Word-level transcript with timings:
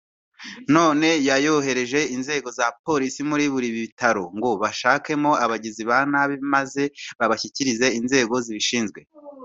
none 0.75 1.07
yohereje 1.45 1.99
inzengo 2.15 2.49
za 2.57 2.65
polisi 2.85 3.21
muri 3.29 3.45
buri 3.53 3.69
bitaro 3.77 4.23
ngo 4.37 4.49
bashakemo 4.61 5.31
abagizi 5.43 5.83
ba 5.89 5.97
nabi 6.11 6.35
maze 6.53 6.83
babashyikirize 7.19 7.87
inzego 7.99 8.35
zibishinzwe 8.45 8.99